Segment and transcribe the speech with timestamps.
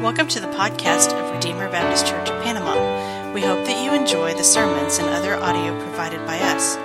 [0.00, 3.34] Welcome to the podcast of Redeemer Baptist Church of Panama.
[3.34, 6.76] We hope that you enjoy the sermons and other audio provided by us.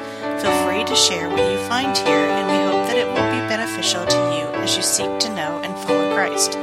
[0.43, 3.47] Feel free to share what you find here, and we hope that it will be
[3.47, 6.57] beneficial to you as you seek to know and follow Christ.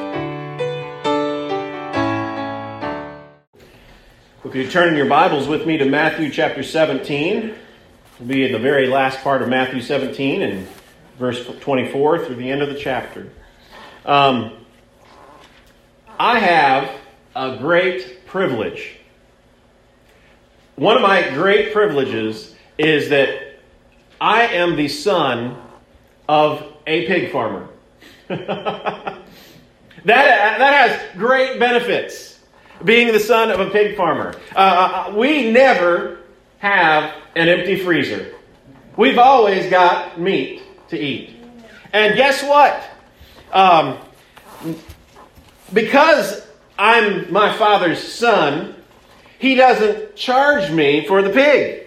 [4.45, 7.55] If you turn in your Bibles with me to Matthew chapter 17,
[8.19, 10.69] we'll be in the very last part of Matthew 17 and
[11.19, 13.31] verse 24 through the end of the chapter.
[14.05, 14.59] Um,
[16.23, 16.89] I have
[17.35, 18.97] a great privilege.
[20.77, 23.57] One of my great privileges is that
[24.21, 25.61] I am the son
[26.29, 27.69] of a pig farmer.
[28.29, 29.25] that,
[30.05, 32.39] that has great benefits,
[32.85, 34.37] being the son of a pig farmer.
[34.55, 36.21] Uh, uh, we never
[36.59, 38.33] have an empty freezer.
[38.97, 41.35] We've always got meat to eat.
[41.93, 42.81] And guess what?
[43.53, 43.99] Um,
[45.73, 46.47] because
[46.79, 48.75] I'm my father's son,
[49.39, 51.87] he doesn't charge me for the pig.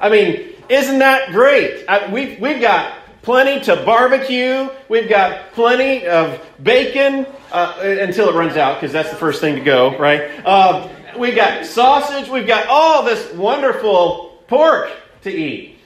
[0.00, 1.84] I mean, isn't that great?
[1.88, 4.68] I, we've, we've got plenty to barbecue.
[4.88, 9.54] We've got plenty of bacon uh, until it runs out, because that's the first thing
[9.56, 10.44] to go, right?
[10.44, 12.28] Uh, we've got sausage.
[12.28, 14.90] We've got all this wonderful pork
[15.22, 15.78] to eat.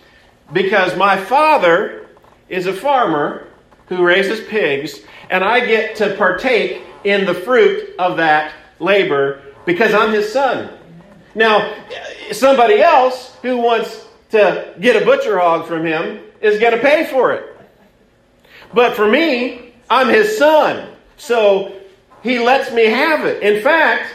[0.53, 2.09] Because my father
[2.49, 3.49] is a farmer
[3.87, 9.95] who raises pigs, and I get to partake in the fruit of that labor because
[9.95, 10.71] I'm his son.
[11.35, 11.75] Now,
[12.33, 17.07] somebody else who wants to get a butcher hog from him is going to pay
[17.07, 17.57] for it.
[18.75, 20.95] But for me, I'm his son.
[21.17, 21.81] So
[22.23, 23.43] he lets me have it.
[23.43, 24.09] In fact,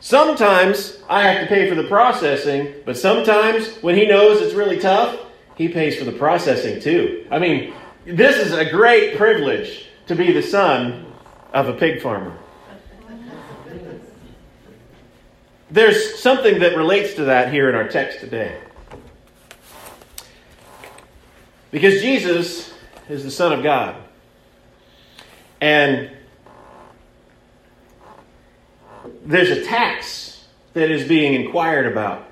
[0.00, 4.78] sometimes I have to pay for the processing, but sometimes when he knows it's really
[4.78, 5.18] tough,
[5.56, 7.26] he pays for the processing too.
[7.30, 7.74] I mean,
[8.06, 11.09] this is a great privilege to be the son
[11.52, 12.36] of a pig farmer.
[15.70, 18.58] There's something that relates to that here in our text today.
[21.70, 22.74] Because Jesus
[23.08, 23.94] is the Son of God.
[25.60, 26.10] And
[29.24, 32.26] there's a tax that is being inquired about.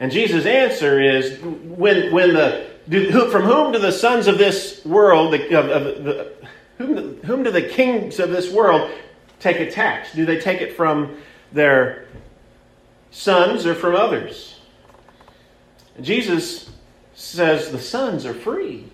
[0.00, 4.38] And Jesus' answer is when, when the, do, who, from whom do the sons of
[4.38, 6.32] this world, the, of, of, the,
[6.78, 8.90] whom, whom do the kings of this world
[9.40, 10.12] take a tax?
[10.14, 11.18] Do they take it from
[11.52, 12.06] their
[13.10, 14.58] sons or from others?
[16.00, 16.70] Jesus
[17.14, 18.88] says the sons are free.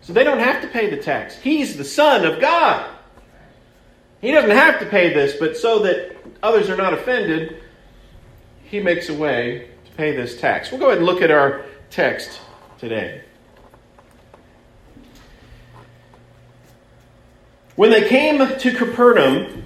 [0.00, 1.36] So they don't have to pay the tax.
[1.36, 2.90] He's the Son of God.
[4.20, 7.60] He doesn't have to pay this, but so that others are not offended,
[8.64, 10.70] he makes a way to pay this tax.
[10.70, 12.40] We'll go ahead and look at our text
[12.78, 13.22] today.
[17.76, 19.64] When they came to Capernaum,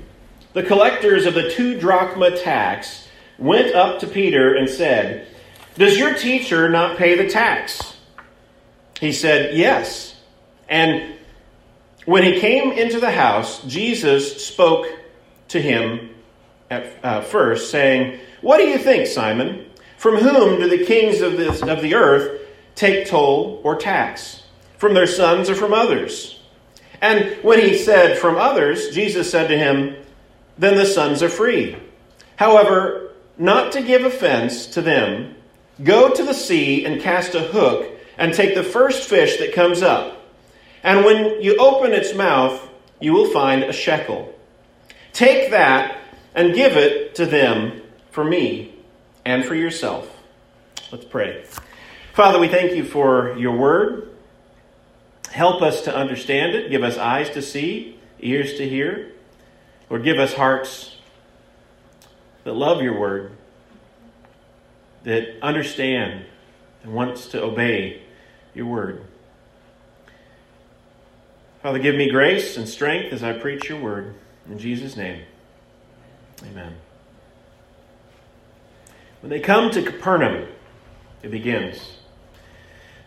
[0.54, 5.26] the collectors of the two drachma tax went up to Peter and said,
[5.76, 7.96] Does your teacher not pay the tax?
[8.98, 10.16] He said, Yes.
[10.69, 11.14] And
[12.06, 14.86] when he came into the house, Jesus spoke
[15.48, 16.14] to him
[16.70, 19.66] at uh, first, saying, What do you think, Simon?
[19.98, 22.40] From whom do the kings of, this, of the earth
[22.75, 24.44] take toll or tax?
[24.78, 26.38] From their sons or from others?
[27.00, 29.97] And when he said, From others, Jesus said to him,
[30.56, 31.76] Then the sons are free.
[32.36, 35.37] However, not to give offense to them,
[35.82, 39.82] go to the sea and cast a hook and take the first fish that comes
[39.82, 40.20] up.
[40.82, 42.69] And when you open its mouth,
[43.00, 44.34] you will find a shekel.
[45.12, 45.98] Take that
[46.34, 48.75] and give it to them for me
[49.25, 50.08] and for yourself.
[50.91, 51.44] Let's pray.
[52.14, 54.10] Father, we thank you for your word.
[55.31, 56.71] Help us to understand it.
[56.71, 59.12] Give us eyes to see, ears to hear.
[59.91, 60.97] Lord, give us hearts
[62.44, 63.33] that love your word,
[65.05, 66.25] that understand
[66.83, 68.03] and wants to obey
[68.55, 69.05] your word.
[71.62, 74.14] Father, give me grace and strength as I preach your word.
[74.49, 75.23] In Jesus' name,
[76.43, 76.75] amen.
[79.20, 80.49] When they come to Capernaum,
[81.23, 81.99] it begins.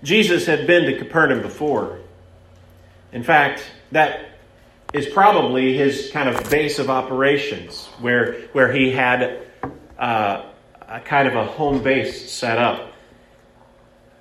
[0.03, 2.00] Jesus had been to Capernaum before.
[3.11, 4.29] In fact, that
[4.93, 9.39] is probably his kind of base of operations, where, where he had
[9.97, 10.43] uh,
[10.87, 12.93] a kind of a home base set up.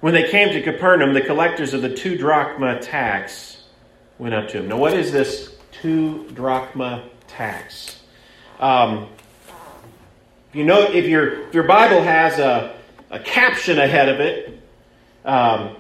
[0.00, 3.64] When they came to Capernaum, the collectors of the two drachma tax
[4.18, 4.68] went up to him.
[4.68, 8.00] Now, what is this two drachma tax?
[8.58, 9.08] Um,
[10.52, 12.76] you know, if your if your Bible has a,
[13.10, 14.60] a caption ahead of it,
[15.24, 15.76] um,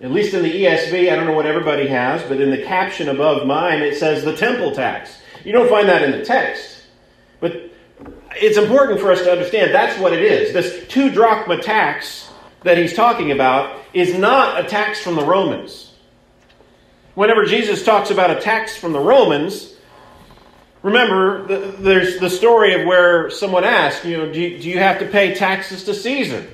[0.00, 3.08] at least in the ESV, I don't know what everybody has, but in the caption
[3.08, 5.18] above mine, it says the temple tax.
[5.44, 6.82] You don't find that in the text.
[7.40, 7.70] But
[8.36, 10.52] it's important for us to understand that's what it is.
[10.52, 12.30] This two drachma tax
[12.62, 15.92] that he's talking about is not a tax from the Romans.
[17.14, 19.74] Whenever Jesus talks about a tax from the Romans,
[20.82, 25.00] remember the, there's the story of where someone asked, you know, do do you have
[25.00, 26.46] to pay taxes to Caesar?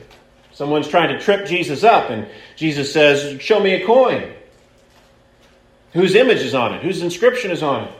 [0.54, 4.32] Someone's trying to trip Jesus up, and Jesus says, Show me a coin.
[5.92, 6.82] Whose image is on it?
[6.82, 7.92] Whose inscription is on it?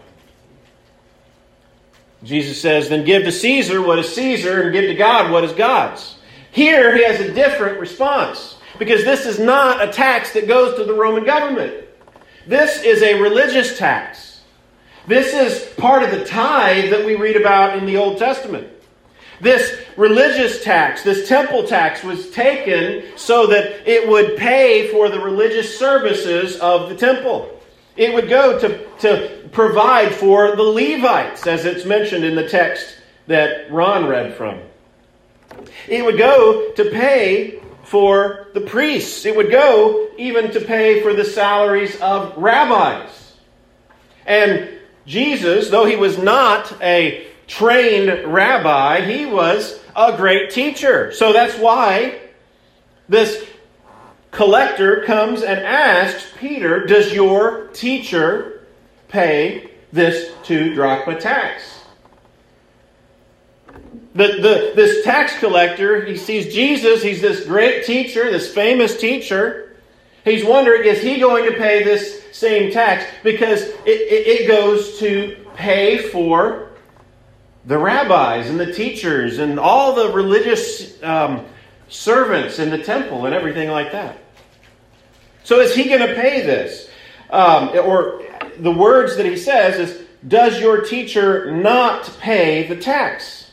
[2.23, 5.53] Jesus says, Then give to Caesar what is Caesar, and give to God what is
[5.53, 6.17] God's.
[6.53, 10.85] Here he has a different response, because this is not a tax that goes to
[10.85, 11.85] the Roman government.
[12.47, 14.43] This is a religious tax.
[15.09, 18.69] This is part of the tithe that we read about in the Old Testament.
[19.45, 25.21] This religious tax, this temple tax, was taken so that it would pay for the
[25.21, 27.61] religious services of the temple.
[27.95, 32.97] It would go to, to provide for the Levites, as it's mentioned in the text
[33.27, 34.61] that Ron read from.
[35.89, 39.27] It would go to pay for the priests.
[39.27, 43.35] It would go even to pay for the salaries of rabbis.
[44.25, 44.71] And
[45.05, 51.13] Jesus, though he was not a trained rabbi, he was a great teacher.
[51.13, 52.21] So that's why
[53.09, 53.45] this
[54.31, 58.67] collector comes and asks Peter, Does your teacher
[59.09, 61.85] pay this two drachma tax?
[64.15, 69.77] The, the, this tax collector, he sees Jesus, he's this great teacher, this famous teacher.
[70.25, 73.05] He's wondering, is he going to pay this same tax?
[73.25, 76.71] Because it, it, it goes to pay for
[77.67, 81.47] the rabbis and the teachers and all the religious um,
[81.89, 84.19] servants in the temple and everything like that.
[85.45, 86.89] So is he going to pay this?
[87.31, 88.23] Um, or
[88.59, 93.51] the words that he says is, Does your teacher not pay the tax?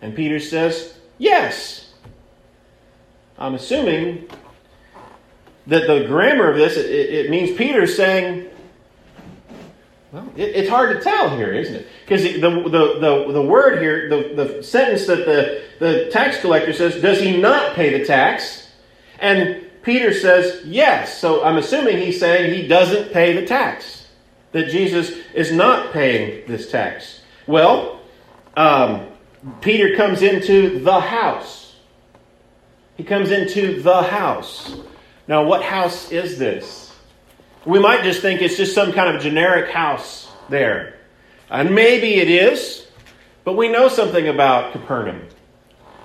[0.00, 1.92] And Peter says, Yes.
[3.38, 4.28] I'm assuming
[5.66, 8.48] that the grammar of this, it, it means Peter's saying,
[10.12, 11.88] well, it, it's hard to tell here, isn't it?
[12.04, 16.72] Because the, the, the, the word here, the, the sentence that the, the tax collector
[16.72, 18.68] says, does he not pay the tax?
[19.18, 21.18] And Peter says, yes.
[21.18, 24.06] So I'm assuming he's saying he doesn't pay the tax,
[24.52, 27.22] that Jesus is not paying this tax.
[27.46, 28.00] Well,
[28.56, 29.08] um,
[29.60, 31.76] Peter comes into the house.
[32.96, 34.76] He comes into the house.
[35.26, 36.81] Now, what house is this?
[37.64, 40.98] We might just think it's just some kind of generic house there.
[41.48, 42.86] And maybe it is,
[43.44, 45.28] but we know something about Capernaum.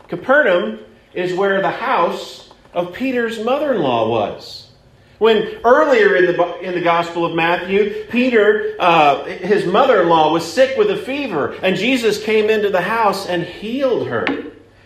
[0.07, 0.80] Capernaum
[1.13, 4.69] is where the house of Peter's mother in law was.
[5.18, 10.31] When earlier in the, in the Gospel of Matthew, Peter, uh, his mother in law,
[10.31, 14.27] was sick with a fever, and Jesus came into the house and healed her.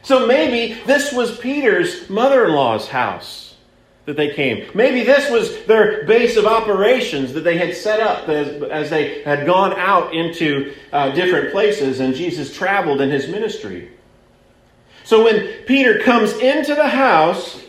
[0.03, 3.50] So maybe this was Peter's mother in law's house
[4.05, 4.69] that they came.
[4.73, 9.21] Maybe this was their base of operations that they had set up as, as they
[9.23, 13.91] had gone out into uh, different places and Jesus traveled in his ministry.
[15.03, 17.61] So when Peter comes into the house,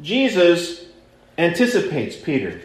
[0.00, 0.86] Jesus
[1.36, 2.60] anticipates Peter.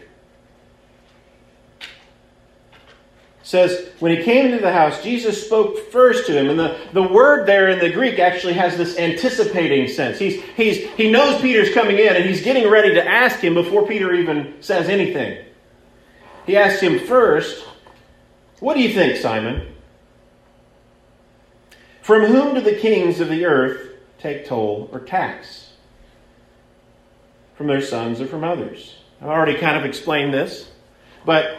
[3.48, 6.50] Says, when he came into the house, Jesus spoke first to him.
[6.50, 10.18] And the, the word there in the Greek actually has this anticipating sense.
[10.18, 13.86] He's, he's, he knows Peter's coming in and he's getting ready to ask him before
[13.86, 15.42] Peter even says anything.
[16.44, 17.66] He asks him first,
[18.60, 19.74] What do you think, Simon?
[22.02, 25.72] From whom do the kings of the earth take toll or tax?
[27.54, 28.98] From their sons or from others?
[29.22, 30.70] I've already kind of explained this,
[31.24, 31.56] but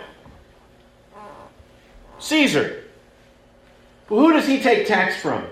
[2.20, 2.84] Caesar.
[4.10, 5.46] Well, who does he take tax from?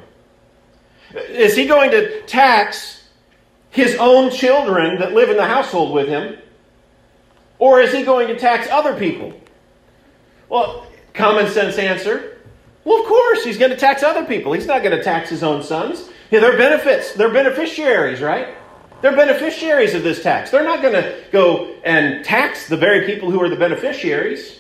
[1.14, 3.08] Is he going to tax
[3.70, 6.38] his own children that live in the household with him?
[7.60, 9.34] Or is he going to tax other people?
[10.50, 12.38] Well, common sense answer.
[12.84, 14.54] Well, of course, he's going to tax other people.
[14.54, 16.10] He's not going to tax his own sons.
[16.32, 17.14] Yeah, they're benefits.
[17.14, 18.56] They're beneficiaries, right?
[19.02, 20.52] They're beneficiaries of this tax.
[20.52, 24.57] They're not going to go and tax the very people who are the beneficiaries.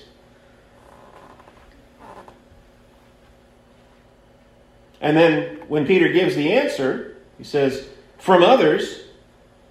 [5.01, 7.87] And then when Peter gives the answer, he says,
[8.17, 9.07] From others,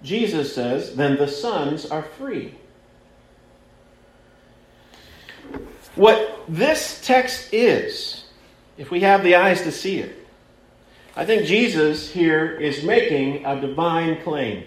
[0.03, 2.53] Jesus says, then the sons are free.
[5.95, 8.25] What this text is,
[8.77, 10.15] if we have the eyes to see it,
[11.15, 14.65] I think Jesus here is making a divine claim.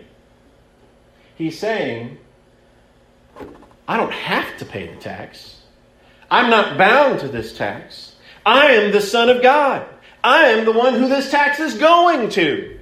[1.36, 2.18] He's saying,
[3.86, 5.60] I don't have to pay the tax.
[6.28, 8.16] I'm not bound to this tax.
[8.44, 9.86] I am the Son of God.
[10.22, 12.78] I am the one who this tax is going to.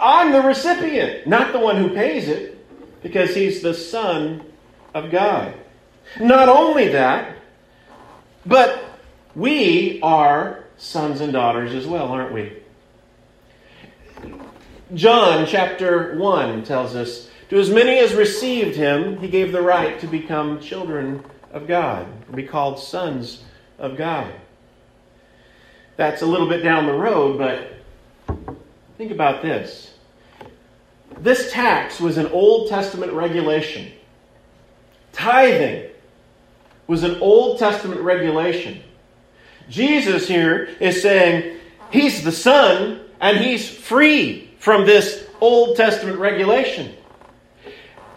[0.00, 4.44] I'm the recipient, not the one who pays it, because he's the Son
[4.92, 5.54] of God.
[6.20, 7.36] Not only that,
[8.46, 8.84] but
[9.34, 12.52] we are sons and daughters as well, aren't we?
[14.94, 19.98] John chapter 1 tells us To as many as received him, he gave the right
[20.00, 23.42] to become children of God, be called sons
[23.78, 24.32] of God.
[25.96, 27.72] That's a little bit down the road, but
[28.98, 29.92] think about this.
[31.18, 33.92] This tax was an Old Testament regulation.
[35.12, 35.90] Tithing
[36.86, 38.82] was an Old Testament regulation.
[39.68, 41.58] Jesus here is saying
[41.90, 46.94] he's the Son and he's free from this Old Testament regulation.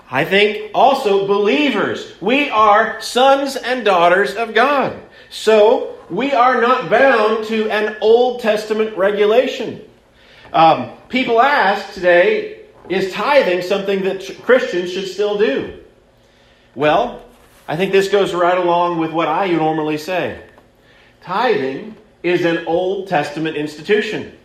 [0.10, 5.01] I think also believers, we are sons and daughters of God.
[5.29, 9.81] So we are not bound to an Old Testament regulation.
[10.53, 15.83] Um, people ask today, is tithing something that Christians should still do?
[16.75, 17.21] Well,
[17.67, 20.41] I think this goes right along with what I normally say.
[21.21, 24.37] Tithing is an Old Testament institution.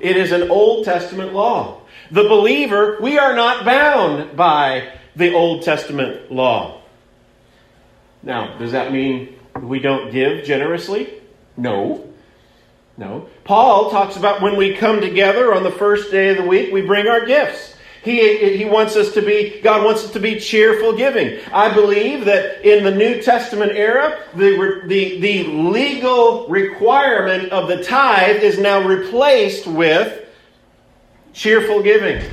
[0.00, 1.82] It is an Old Testament law.
[2.10, 6.80] The believer, we are not bound by the Old Testament law.
[8.22, 11.12] Now, does that mean we don't give generously?
[11.56, 12.08] No.
[12.96, 13.28] No.
[13.44, 16.82] Paul talks about when we come together on the first day of the week, we
[16.82, 17.74] bring our gifts.
[18.02, 21.40] He, he wants us to be, God wants us to be cheerful giving.
[21.52, 27.82] I believe that in the New Testament era, the, the, the legal requirement of the
[27.82, 30.26] tithe is now replaced with
[31.32, 32.24] cheerful giving.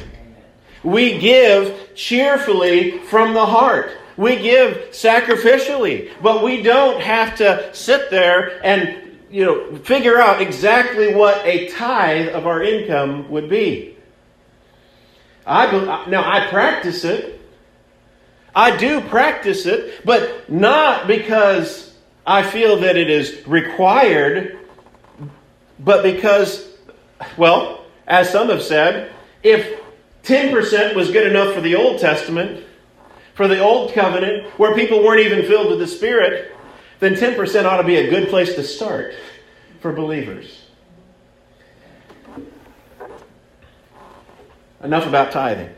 [0.84, 3.92] We give cheerfully from the heart.
[4.18, 10.42] We give sacrificially, but we don't have to sit there and you know figure out
[10.42, 13.98] exactly what a tithe of our income would be.
[15.46, 17.42] I now I practice it.
[18.56, 21.94] I do practice it, but not because
[22.26, 24.58] I feel that it is required,
[25.78, 26.76] but because
[27.38, 29.12] well, as some have said,
[29.44, 29.82] if
[30.24, 32.65] 10% was good enough for the Old Testament,
[33.36, 36.56] for the Old Covenant, where people weren't even filled with the Spirit,
[37.00, 39.14] then 10% ought to be a good place to start
[39.82, 40.62] for believers.
[44.82, 45.70] Enough about tithing.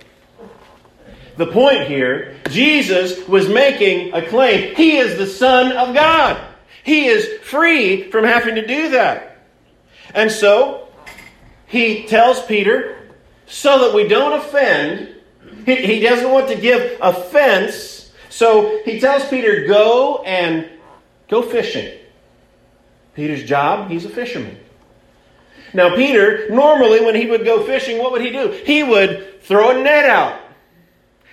[1.37, 4.75] The point here, Jesus was making a claim.
[4.75, 6.39] He is the Son of God.
[6.83, 9.39] He is free from having to do that.
[10.13, 10.87] And so,
[11.67, 12.97] he tells Peter,
[13.45, 15.15] so that we don't offend,
[15.75, 18.11] he, doesn't want to give offense.
[18.29, 20.69] So he tells Peter, go and
[21.27, 21.97] go fishing.
[23.13, 24.57] Peter's job, he's a fisherman.
[25.73, 28.51] Now, Peter, normally when he would go fishing, what would he do?
[28.51, 30.39] He would throw a net out.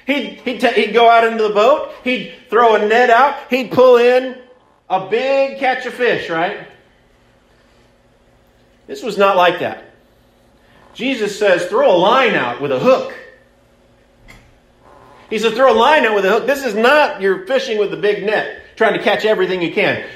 [0.07, 3.71] He'd, he'd, t- he'd go out into the boat, he'd throw a net out, he'd
[3.71, 4.37] pull in
[4.91, 6.67] a big catch of fish, right?
[8.87, 9.85] This was not like that.
[10.93, 13.14] Jesus says, throw a line out with a hook.
[15.35, 16.47] He said, throw a line out with a hook.
[16.47, 20.07] This is not you're fishing with a big net, trying to catch everything you can.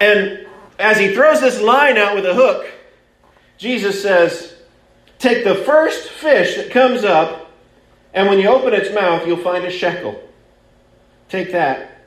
[0.00, 0.48] And
[0.80, 2.66] as he throws this line out with a hook,
[3.56, 4.52] Jesus says,
[5.20, 7.52] take the first fish that comes up,
[8.14, 10.20] and when you open its mouth, you'll find a shekel.
[11.28, 12.02] Take that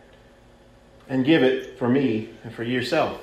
[1.08, 3.18] and give it for me and for yourself.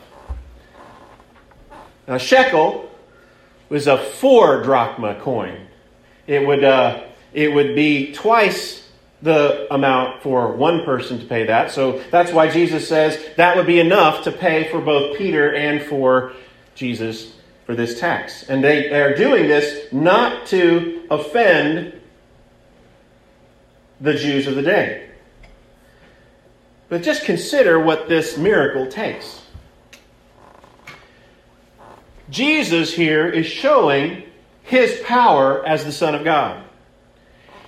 [2.09, 2.90] Now, shekel
[3.69, 5.66] was a four drachma coin.
[6.26, 7.04] It would, uh,
[7.35, 8.78] it would be twice
[9.22, 11.70] the amount for one person to pay that.
[11.70, 15.80] So that's why Jesus says that would be enough to pay for both Peter and
[15.80, 16.32] for
[16.74, 17.32] Jesus
[17.64, 18.42] for this tax.
[18.48, 22.00] And they, they are doing this not to offend
[24.00, 25.08] the Jews of the day.
[26.88, 29.40] But just consider what this miracle takes.
[32.28, 34.24] Jesus here is showing
[34.62, 36.64] his power as the Son of God.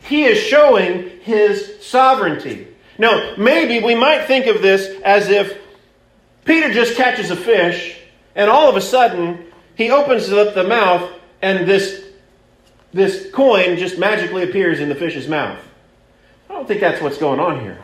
[0.05, 2.69] He is showing his sovereignty.
[2.99, 5.59] Now, maybe we might think of this as if
[6.45, 7.97] Peter just catches a fish,
[8.35, 12.05] and all of a sudden he opens up the mouth, and this,
[12.93, 15.59] this coin just magically appears in the fish's mouth.
[16.51, 17.79] I don't think that's what's going on here.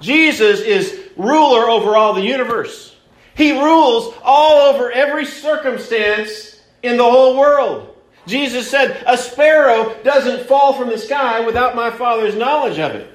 [0.00, 2.96] Jesus is ruler over all the universe.
[3.36, 7.91] He rules all over every circumstance in the whole world.
[8.26, 13.08] Jesus said, A sparrow doesn't fall from the sky without my Father's knowledge of it.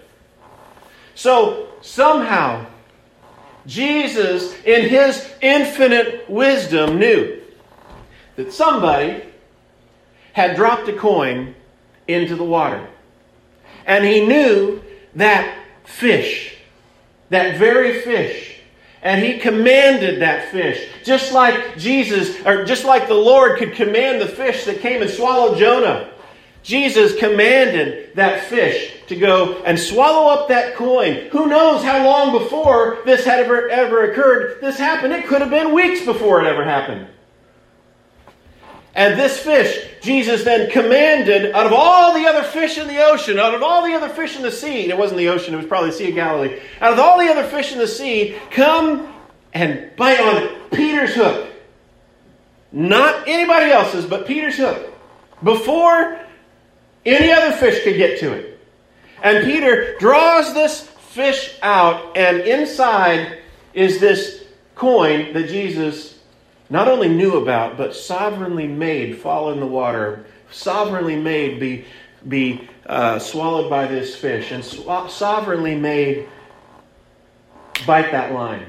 [1.15, 2.65] So somehow,
[3.65, 7.41] Jesus, in his infinite wisdom, knew
[8.35, 9.23] that somebody
[10.33, 11.55] had dropped a coin
[12.07, 12.87] into the water.
[13.85, 14.81] And he knew
[15.15, 16.55] that fish,
[17.29, 18.56] that very fish,
[19.01, 24.21] and he commanded that fish, just like Jesus, or just like the Lord could command
[24.21, 26.09] the fish that came and swallowed Jonah.
[26.63, 31.29] Jesus commanded that fish to go and swallow up that coin.
[31.31, 34.59] Who knows how long before this had ever, ever occurred?
[34.59, 35.13] This happened.
[35.13, 37.07] It could have been weeks before it ever happened.
[38.97, 43.37] And this fish, Jesus then commanded out of all the other fish in the ocean,
[43.37, 45.67] out of all the other fish in the sea, it wasn't the ocean, it was
[45.67, 49.13] probably the Sea of Galilee, out of all the other fish in the sea, come
[49.53, 51.47] and bite on Peter's hook.
[52.71, 54.91] Not anybody else's, but Peter's hook.
[55.43, 56.19] Before
[57.05, 58.59] any other fish could get to it.
[59.21, 63.37] And Peter draws this fish out, and inside
[63.75, 66.16] is this coin that Jesus
[66.69, 71.85] not only knew about, but sovereignly made fall in the water, sovereignly made be,
[72.27, 76.27] be uh, swallowed by this fish, and sovereignly made
[77.85, 78.65] bite that line.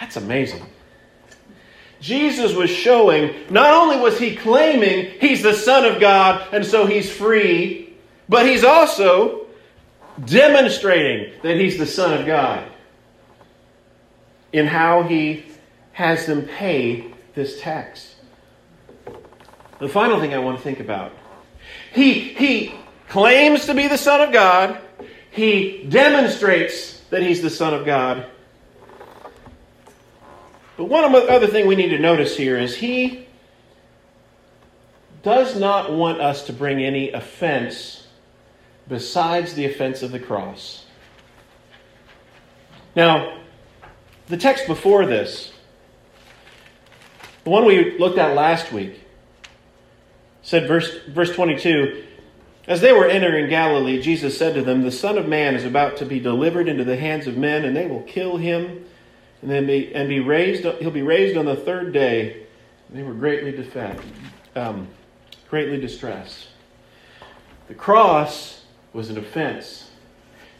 [0.00, 0.64] That's amazing.
[2.00, 6.84] Jesus was showing, not only was he claiming he's the Son of God and so
[6.84, 7.94] he's free,
[8.28, 9.46] but he's also
[10.22, 12.68] demonstrating that he's the Son of God
[14.52, 15.46] in how he
[15.94, 18.14] has them pay this tax.
[19.80, 21.12] The final thing I want to think about
[21.92, 22.74] he, he
[23.08, 24.78] claims to be the Son of God,
[25.30, 28.26] he demonstrates that he's the Son of God.
[30.76, 33.26] But one other thing we need to notice here is he
[35.22, 38.06] does not want us to bring any offense
[38.88, 40.84] besides the offense of the cross.
[42.94, 43.40] Now,
[44.26, 45.53] the text before this
[47.44, 49.00] the one we looked at last week
[50.42, 52.04] said, verse, verse 22
[52.66, 55.98] As they were entering Galilee, Jesus said to them, The Son of Man is about
[55.98, 58.84] to be delivered into the hands of men, and they will kill him
[59.42, 62.46] and then be, and be raised, he'll be raised on the third day.
[62.88, 63.52] They were greatly
[64.56, 64.88] um,
[65.50, 66.48] greatly distressed.
[67.68, 69.90] The cross was an offense.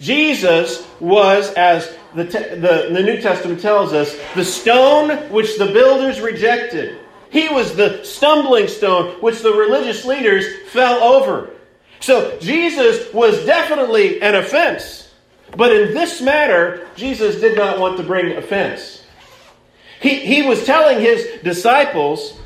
[0.00, 5.66] Jesus was, as the, te- the, the New Testament tells us, the stone which the
[5.66, 6.98] builders rejected.
[7.30, 11.50] He was the stumbling stone which the religious leaders fell over.
[12.00, 15.12] So Jesus was definitely an offense.
[15.56, 19.02] But in this matter, Jesus did not want to bring offense.
[20.00, 22.38] He, he was telling his disciples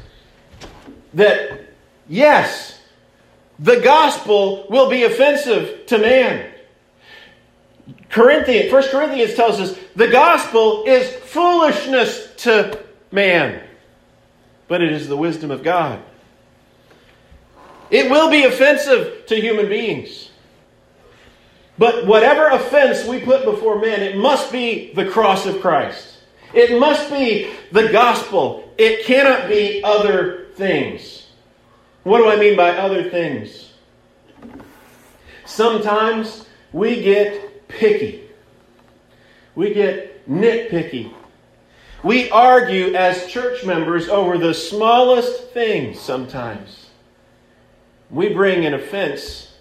[1.14, 1.60] that,
[2.08, 2.80] yes,
[3.58, 6.47] the gospel will be offensive to man.
[8.10, 13.62] Corinthians, 1 Corinthians tells us the gospel is foolishness to man,
[14.66, 16.02] but it is the wisdom of God.
[17.90, 20.30] It will be offensive to human beings.
[21.78, 26.18] But whatever offense we put before men, it must be the cross of Christ.
[26.52, 28.72] It must be the gospel.
[28.76, 31.26] It cannot be other things.
[32.02, 33.72] What do I mean by other things?
[35.44, 38.24] Sometimes we get picky.
[39.54, 41.12] We get nitpicky.
[42.02, 46.90] We argue as church members over the smallest things sometimes.
[48.10, 49.52] We bring an offense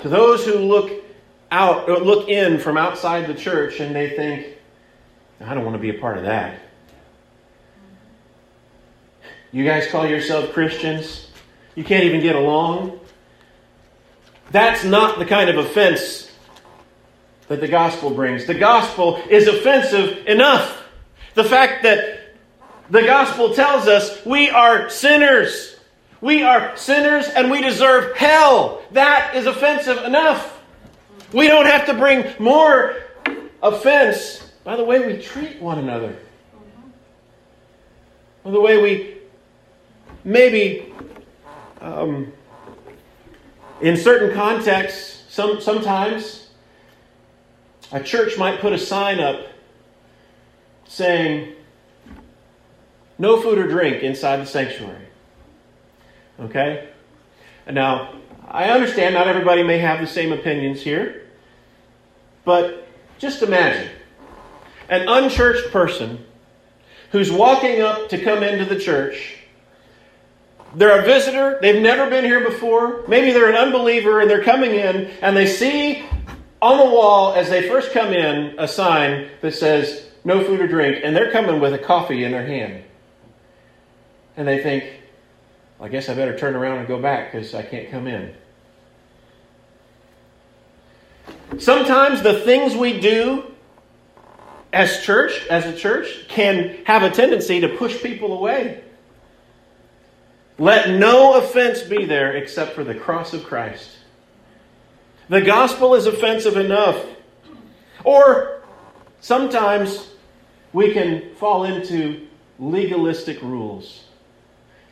[0.00, 1.04] to those who look
[1.50, 4.46] out or look in from outside the church and they think,
[5.40, 6.60] I don't want to be a part of that.
[9.52, 11.28] You guys call yourself Christians?
[11.74, 13.00] You can't even get along?
[14.50, 16.25] That's not the kind of offense
[17.48, 18.46] that the gospel brings.
[18.46, 20.84] The gospel is offensive enough.
[21.34, 22.34] The fact that
[22.90, 25.76] the gospel tells us we are sinners.
[26.20, 28.82] We are sinners and we deserve hell.
[28.92, 30.60] That is offensive enough.
[31.32, 32.96] We don't have to bring more
[33.62, 36.16] offense by the way we treat one another.
[38.44, 39.16] By the way we
[40.24, 40.92] maybe
[41.80, 42.32] um,
[43.80, 46.45] in certain contexts, some, sometimes
[47.92, 49.46] a church might put a sign up
[50.86, 51.52] saying,
[53.18, 55.06] no food or drink inside the sanctuary.
[56.40, 56.88] Okay?
[57.70, 58.14] Now,
[58.48, 61.28] I understand not everybody may have the same opinions here,
[62.44, 62.86] but
[63.18, 63.90] just imagine
[64.88, 66.24] an unchurched person
[67.10, 69.38] who's walking up to come into the church.
[70.74, 73.04] They're a visitor, they've never been here before.
[73.08, 76.04] Maybe they're an unbeliever and they're coming in and they see
[76.66, 80.66] on the wall, as they first come in, a sign that says no food or
[80.66, 82.82] drink, and they're coming with a coffee in their hand.
[84.36, 84.84] And they think,
[85.80, 88.34] I guess I better turn around and go back because I can't come in.
[91.58, 93.44] Sometimes the things we do
[94.72, 98.82] as church, as a church, can have a tendency to push people away.
[100.58, 103.95] Let no offense be there except for the cross of Christ.
[105.28, 107.04] The gospel is offensive enough.
[108.04, 108.62] Or
[109.20, 110.08] sometimes
[110.72, 114.04] we can fall into legalistic rules.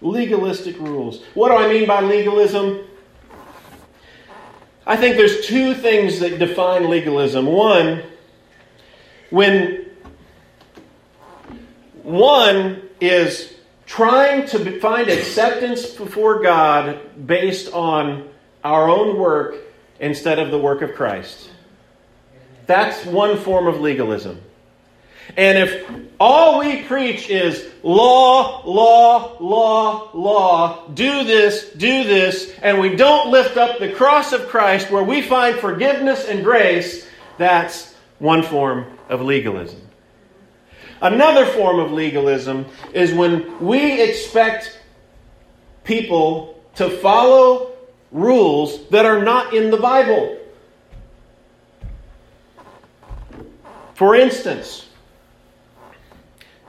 [0.00, 1.22] Legalistic rules.
[1.34, 2.84] What do I mean by legalism?
[4.86, 7.46] I think there's two things that define legalism.
[7.46, 8.02] One,
[9.30, 9.86] when
[12.02, 13.54] one is
[13.86, 18.28] trying to find acceptance before God based on
[18.62, 19.63] our own work
[20.00, 21.50] instead of the work of Christ.
[22.66, 24.40] That's one form of legalism.
[25.36, 32.78] And if all we preach is law, law, law, law, do this, do this, and
[32.78, 37.06] we don't lift up the cross of Christ where we find forgiveness and grace,
[37.38, 39.80] that's one form of legalism.
[41.00, 44.78] Another form of legalism is when we expect
[45.84, 47.73] people to follow
[48.14, 50.38] rules that are not in the Bible.
[53.94, 54.88] For instance,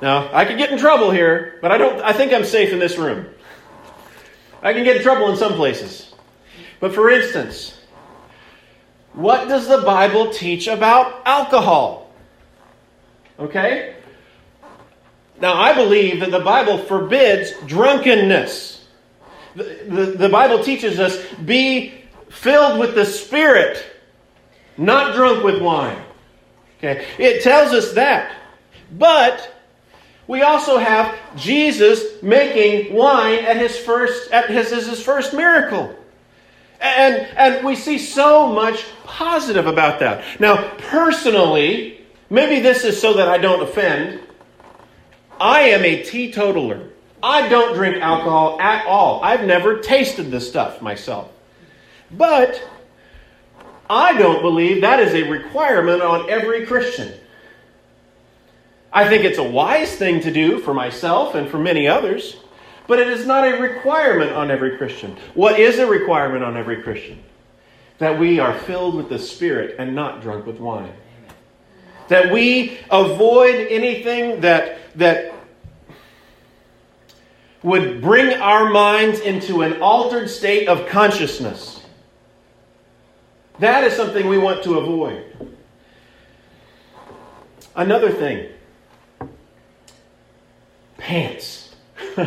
[0.01, 2.79] now I could get in trouble here, but I don't I think I'm safe in
[2.79, 3.27] this room.
[4.61, 6.13] I can get in trouble in some places.
[6.79, 7.79] But for instance,
[9.13, 12.11] what does the Bible teach about alcohol?
[13.39, 13.95] Okay?
[15.39, 18.74] Now, I believe that the Bible forbids drunkenness.
[19.55, 21.93] The, the, Bible teaches us be
[22.29, 23.85] filled with the Spirit,
[24.77, 26.01] not drunk with wine.
[26.77, 27.05] Okay?
[27.17, 28.35] It tells us that.
[28.91, 29.53] But
[30.27, 35.95] we also have Jesus making wine at his first at his, his first miracle.
[36.81, 40.23] And, and we see so much positive about that.
[40.39, 44.19] Now, personally, maybe this is so that I don't offend.
[45.39, 46.89] I am a teetotaler.
[47.25, 49.23] I don't drink alcohol at all.
[49.23, 51.31] I've never tasted the stuff myself.
[52.11, 52.63] But
[53.89, 57.11] I don't believe that is a requirement on every Christian.
[58.93, 62.37] I think it's a wise thing to do for myself and for many others,
[62.85, 65.17] but it is not a requirement on every Christian.
[65.33, 67.23] What is a requirement on every Christian?
[67.97, 70.93] That we are filled with the Spirit and not drunk with wine.
[72.07, 75.34] That we avoid anything that, that
[77.65, 81.83] would bring our minds into an altered state of consciousness.
[83.57, 85.25] That is something we want to avoid.
[87.75, 88.49] Another thing
[90.99, 91.75] pants.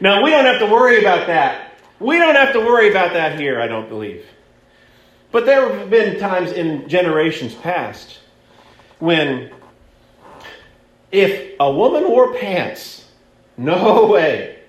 [0.00, 1.72] now, we don't have to worry about that.
[1.98, 4.26] We don't have to worry about that here, I don't believe.
[5.30, 8.18] But there have been times in generations past
[8.98, 9.52] when
[11.10, 13.08] if a woman wore pants,
[13.56, 14.61] no way.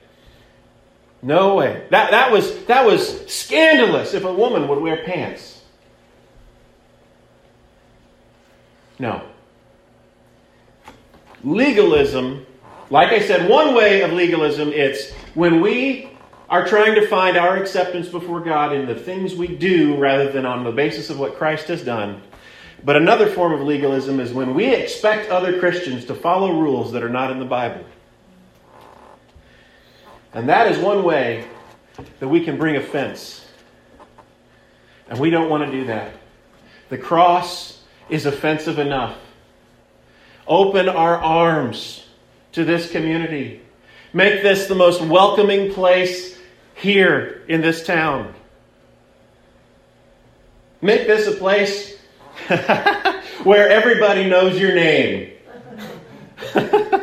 [1.23, 1.87] No way.
[1.89, 5.61] That, that, was, that was scandalous if a woman would wear pants.
[8.99, 9.23] No.
[11.41, 12.45] Legalism,
[12.89, 16.09] like I said, one way of legalism, it's when we
[16.49, 20.45] are trying to find our acceptance before God in the things we do rather than
[20.45, 22.21] on the basis of what Christ has done.
[22.83, 27.01] But another form of legalism is when we expect other Christians to follow rules that
[27.01, 27.85] are not in the Bible.
[30.33, 31.47] And that is one way
[32.19, 33.45] that we can bring offense.
[35.07, 36.13] And we don't want to do that.
[36.89, 39.17] The cross is offensive enough.
[40.47, 42.05] Open our arms
[42.53, 43.61] to this community.
[44.11, 46.37] Make this the most welcoming place
[46.75, 48.33] here in this town.
[50.81, 51.97] Make this a place
[53.43, 55.31] where everybody knows your name.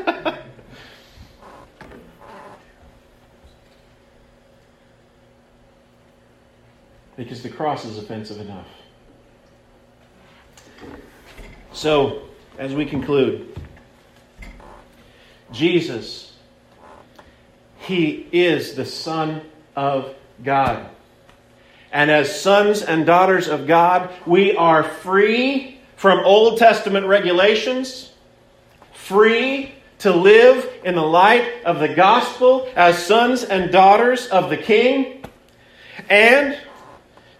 [7.21, 8.67] because the cross is offensive enough.
[11.75, 12.23] So,
[12.57, 13.55] as we conclude,
[15.53, 16.33] Jesus,
[17.81, 19.43] He is the Son
[19.77, 20.89] of God.
[21.93, 28.15] And as sons and daughters of God, we are free from Old Testament regulations,
[28.95, 34.57] free to live in the light of the gospel as sons and daughters of the
[34.57, 35.23] King,
[36.09, 36.57] and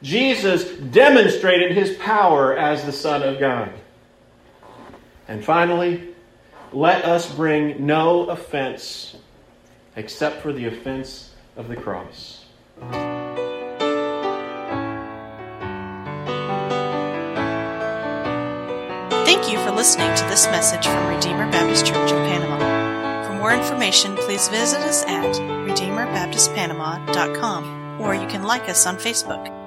[0.03, 3.71] Jesus demonstrated his power as the Son of God.
[5.29, 6.15] And finally,
[6.73, 9.17] let us bring no offense
[9.97, 12.45] except for the offense of the cross.
[19.25, 22.59] Thank you for listening to this message from Redeemer Baptist Church of Panama.
[23.27, 29.60] For more information, please visit us at RedeemerBaptistPanama.com or you can like us on Facebook.